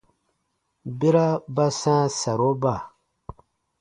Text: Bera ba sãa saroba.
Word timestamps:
Bera 0.99 1.27
ba 1.55 1.65
sãa 1.79 2.05
saroba. 2.19 2.75